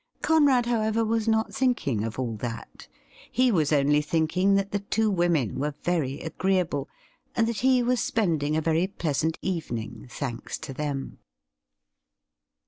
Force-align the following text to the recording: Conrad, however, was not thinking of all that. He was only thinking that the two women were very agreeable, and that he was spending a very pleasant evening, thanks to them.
Conrad, 0.23 0.65
however, 0.65 1.05
was 1.05 1.27
not 1.27 1.53
thinking 1.53 2.03
of 2.03 2.17
all 2.17 2.35
that. 2.37 2.87
He 3.31 3.51
was 3.51 3.71
only 3.71 4.01
thinking 4.01 4.55
that 4.55 4.71
the 4.71 4.79
two 4.79 5.11
women 5.11 5.59
were 5.59 5.75
very 5.83 6.19
agreeable, 6.21 6.89
and 7.35 7.45
that 7.47 7.59
he 7.59 7.83
was 7.83 8.01
spending 8.01 8.57
a 8.57 8.61
very 8.61 8.87
pleasant 8.87 9.37
evening, 9.43 10.07
thanks 10.09 10.57
to 10.57 10.73
them. 10.73 11.19